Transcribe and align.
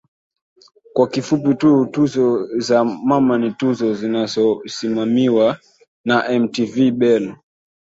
kwa 0.93 1.07
kifupi 1.07 1.55
tu 1.55 1.85
tuzo 1.85 2.47
za 2.59 2.83
mama 2.83 3.37
ni 3.37 3.51
tuzo 3.51 3.93
zinazo 3.93 4.61
simamiwa 4.67 5.59
na 6.05 6.39
mtv 6.39 6.91
bell 6.91 7.35